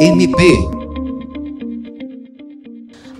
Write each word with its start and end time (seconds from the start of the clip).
MP. 0.00 0.42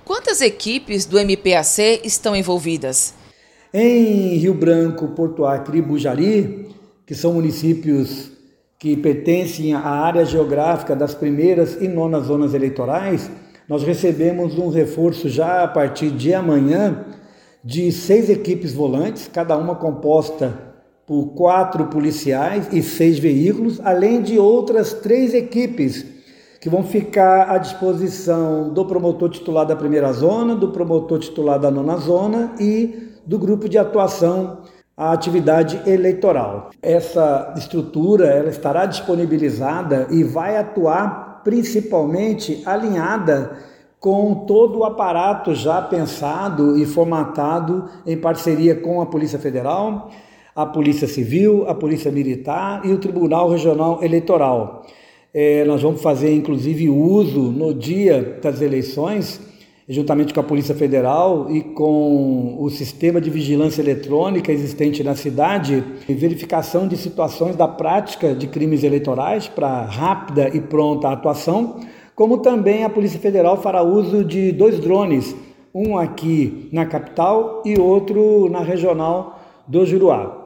Quantas 0.04 0.41
equipes 0.41 1.06
do 1.06 1.19
MPAC 1.19 2.00
estão 2.04 2.34
envolvidas? 2.34 3.14
Em 3.72 4.36
Rio 4.36 4.54
Branco, 4.54 5.09
Porto 5.09 5.44
Acre 5.44 5.78
e 5.78 5.82
Bujari, 5.82 6.69
que 7.06 7.15
são 7.15 7.34
municípios 7.34 8.30
que 8.78 8.97
pertencem 8.97 9.75
à 9.75 9.80
área 9.80 10.25
geográfica 10.25 10.94
das 10.94 11.15
primeiras 11.15 11.80
e 11.80 11.88
nonas 11.88 12.26
zonas 12.26 12.54
eleitorais, 12.54 13.30
nós 13.69 13.82
recebemos 13.82 14.56
um 14.56 14.70
reforço 14.70 15.28
já 15.28 15.62
a 15.62 15.69
partir 15.69 16.10
de 16.10 16.32
amanhã 16.32 17.04
de 17.65 17.91
seis 17.93 18.31
equipes 18.31 18.73
volantes, 18.73 19.29
cada 19.33 19.57
uma 19.57 19.75
composta 19.75 20.69
por 21.07 21.29
quatro 21.29 21.87
policiais 21.87 22.69
e 22.71 22.83
seis 22.83 23.19
veículos, 23.19 23.81
além 23.83 24.21
de 24.23 24.39
outras 24.39 24.93
três 24.93 25.33
equipes 25.33 26.05
que 26.61 26.69
vão 26.69 26.83
ficar 26.83 27.51
à 27.51 27.59
disposição 27.59 28.73
do 28.73 28.85
promotor 28.85 29.31
titular 29.31 29.65
da 29.65 29.77
primeira 29.77 30.13
zona, 30.13 30.55
do 30.55 30.69
promotor 30.69 31.19
titular 31.19 31.59
da 31.59 31.71
nona 31.71 31.97
zona 31.97 32.53
e 32.61 33.09
do 33.25 33.39
grupo 33.39 33.69
de 33.69 33.79
atuação 33.79 34.59
à 34.97 35.13
atividade 35.13 35.81
eleitoral. 35.89 36.71
Essa 36.83 37.55
estrutura 37.57 38.27
ela 38.27 38.51
estará 38.51 38.85
disponibilizada 38.85 40.09
e 40.11 40.25
vai 40.25 40.57
atuar 40.57 41.43
principalmente 41.45 42.63
alinhada 42.67 43.53
com 44.00 44.44
todo 44.47 44.78
o 44.78 44.84
aparato 44.84 45.54
já 45.54 45.82
pensado 45.82 46.78
e 46.78 46.86
formatado 46.86 47.86
em 48.06 48.16
parceria 48.16 48.75
com 48.76 49.00
a 49.00 49.06
Polícia 49.06 49.38
Federal, 49.38 50.10
a 50.54 50.64
Polícia 50.64 51.09
Civil, 51.09 51.69
a 51.69 51.75
Polícia 51.75 52.10
Militar 52.10 52.82
e 52.84 52.92
o 52.92 52.98
Tribunal 52.98 53.50
Regional 53.50 54.03
Eleitoral. 54.03 54.86
É, 55.34 55.64
nós 55.64 55.82
vamos 55.82 56.00
fazer, 56.00 56.34
inclusive, 56.34 56.88
uso 56.88 57.41
no 57.41 57.75
dia 57.75 58.38
das 58.42 58.60
eleições, 58.60 59.41
juntamente 59.88 60.32
com 60.32 60.41
a 60.41 60.44
Polícia 60.44 60.75
Federal 60.75 61.50
e 61.50 61.60
com 61.60 62.56
o 62.59 62.70
sistema 62.70 63.20
de 63.20 63.30
vigilância 63.30 63.80
eletrônica 63.82 64.53
existente 64.53 65.03
na 65.03 65.15
cidade, 65.15 65.84
verificação 66.09 66.86
de 66.86 66.97
situações 66.97 67.56
da 67.56 67.66
prática 67.66 68.34
de 68.34 68.47
crimes 68.47 68.84
eleitorais 68.84 69.48
para 69.48 69.82
rápida 69.82 70.48
e 70.54 70.60
pronta 70.60 71.09
atuação 71.09 71.80
como 72.19 72.39
também 72.39 72.83
a 72.83 72.91
Polícia 72.91 73.21
Federal 73.21 73.62
fará 73.62 73.81
uso 73.81 74.25
de 74.25 74.51
dois 74.51 74.81
drones, 74.81 75.37
um 75.73 75.97
aqui 75.97 76.69
na 76.73 76.84
capital 76.84 77.62
e 77.65 77.79
outro 77.79 78.51
na 78.51 78.59
regional 78.59 79.41
do 79.69 79.87
Juruá. 79.87 80.37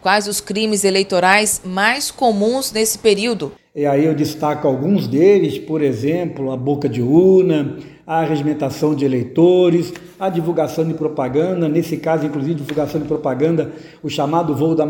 Quais 0.00 0.26
os 0.26 0.40
crimes 0.40 0.82
eleitorais 0.82 1.60
mais 1.62 2.10
comuns 2.10 2.72
nesse 2.72 2.98
período? 2.98 3.52
E 3.76 3.84
aí 3.84 4.06
eu 4.06 4.14
destaco 4.14 4.66
alguns 4.66 5.06
deles, 5.06 5.58
por 5.58 5.82
exemplo, 5.82 6.50
a 6.50 6.56
boca 6.56 6.88
de 6.88 7.02
urna, 7.02 7.76
a 8.06 8.24
regimentação 8.24 8.94
de 8.94 9.04
eleitores, 9.04 9.92
a 10.18 10.30
divulgação 10.30 10.88
de 10.88 10.94
propaganda, 10.94 11.68
nesse 11.68 11.98
caso, 11.98 12.24
inclusive, 12.24 12.54
divulgação 12.54 12.98
de 12.98 13.06
propaganda, 13.06 13.72
o 14.02 14.08
chamado 14.08 14.56
voo 14.56 14.74
da 14.74 14.86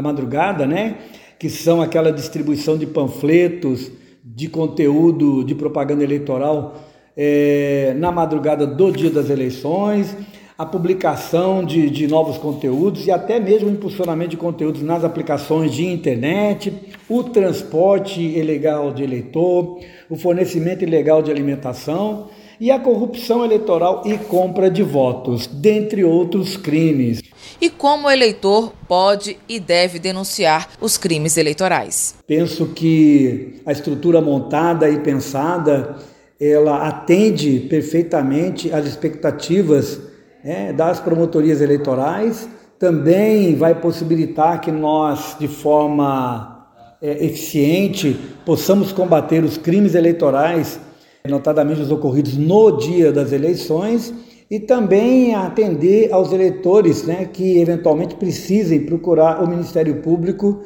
madrugada, 0.00 0.66
né? 0.66 0.96
Que 1.38 1.50
são 1.50 1.82
aquela 1.82 2.10
distribuição 2.10 2.78
de 2.78 2.86
panfletos 2.86 3.99
de 4.24 4.48
conteúdo 4.48 5.42
de 5.44 5.54
propaganda 5.54 6.04
eleitoral 6.04 6.74
é, 7.16 7.94
na 7.98 8.12
madrugada 8.12 8.66
do 8.66 8.90
dia 8.90 9.10
das 9.10 9.30
eleições, 9.30 10.16
a 10.60 10.66
publicação 10.66 11.64
de, 11.64 11.88
de 11.88 12.06
novos 12.06 12.36
conteúdos 12.36 13.06
e 13.06 13.10
até 13.10 13.40
mesmo 13.40 13.68
o 13.68 13.72
impulsionamento 13.72 14.32
de 14.32 14.36
conteúdos 14.36 14.82
nas 14.82 15.04
aplicações 15.04 15.72
de 15.72 15.86
internet, 15.86 16.72
o 17.08 17.22
transporte 17.22 18.20
ilegal 18.20 18.92
de 18.92 19.02
eleitor, 19.02 19.78
o 20.08 20.16
fornecimento 20.16 20.84
ilegal 20.84 21.22
de 21.22 21.30
alimentação 21.30 22.28
e 22.60 22.70
a 22.70 22.78
corrupção 22.78 23.42
eleitoral 23.42 24.02
e 24.04 24.18
compra 24.18 24.70
de 24.70 24.82
votos, 24.82 25.46
dentre 25.46 26.04
outros 26.04 26.58
crimes 26.58 27.19
e 27.60 27.68
como 27.70 28.06
o 28.06 28.10
eleitor 28.10 28.72
pode 28.88 29.38
e 29.48 29.60
deve 29.60 29.98
denunciar 29.98 30.68
os 30.80 30.96
crimes 30.96 31.36
eleitorais. 31.36 32.14
Penso 32.26 32.66
que 32.68 33.60
a 33.64 33.72
estrutura 33.72 34.20
montada 34.20 34.88
e 34.88 34.98
pensada 35.00 35.96
ela 36.40 36.88
atende 36.88 37.60
perfeitamente 37.68 38.72
às 38.72 38.86
expectativas 38.86 40.00
né, 40.42 40.72
das 40.72 40.98
promotorias 40.98 41.60
eleitorais, 41.60 42.48
também 42.78 43.54
vai 43.54 43.74
possibilitar 43.74 44.60
que 44.60 44.72
nós, 44.72 45.36
de 45.38 45.46
forma 45.46 46.66
é, 47.02 47.26
eficiente, 47.26 48.18
possamos 48.46 48.90
combater 48.90 49.44
os 49.44 49.58
crimes 49.58 49.94
eleitorais 49.94 50.80
notadamente 51.28 51.80
os 51.80 51.90
ocorridos 51.90 52.36
no 52.36 52.78
dia 52.78 53.12
das 53.12 53.32
eleições, 53.32 54.12
e 54.50 54.58
também 54.58 55.34
atender 55.34 56.12
aos 56.12 56.32
eleitores 56.32 57.04
né, 57.04 57.28
que 57.32 57.60
eventualmente 57.60 58.16
precisem 58.16 58.84
procurar 58.84 59.42
o 59.42 59.48
Ministério 59.48 60.02
Público 60.02 60.60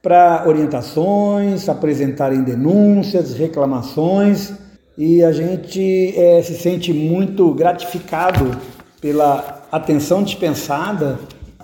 para 0.00 0.44
orientações, 0.46 1.68
apresentarem 1.68 2.44
denúncias, 2.44 3.34
reclamações. 3.34 4.52
E 4.96 5.24
a 5.24 5.32
gente 5.32 6.14
é, 6.16 6.40
se 6.42 6.54
sente 6.54 6.92
muito 6.92 7.52
gratificado 7.54 8.56
pela 9.00 9.62
atenção 9.72 10.22
dispensada 10.22 11.18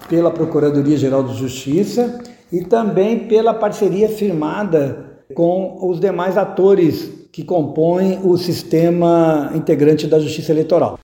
pela 0.09 0.33
Procuradoria-Geral 0.33 1.23
de 1.23 1.37
Justiça 1.37 2.19
e 2.51 2.65
também 2.65 3.29
pela 3.29 3.55
parceria 3.55 4.09
firmada 4.09 5.21
com 5.35 5.79
os 5.89 6.01
demais 6.01 6.37
atores 6.37 7.09
que 7.31 7.45
compõem 7.45 8.19
o 8.25 8.37
sistema 8.37 9.53
integrante 9.55 10.09
da 10.09 10.19
Justiça 10.19 10.51
Eleitoral. 10.51 10.99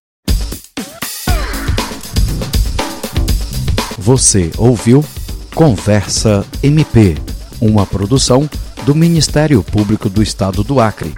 Você 4.07 4.53
ouviu 4.57 5.05
Conversa 5.53 6.47
MP, 6.63 7.17
uma 7.61 7.85
produção 7.85 8.49
do 8.85 8.95
Ministério 8.95 9.65
Público 9.65 10.09
do 10.09 10.23
Estado 10.23 10.63
do 10.63 10.79
Acre. 10.79 11.13